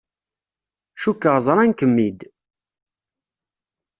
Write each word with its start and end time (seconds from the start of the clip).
Cukkeɣ 1.01 1.35
ẓran-kem-d. 1.47 2.19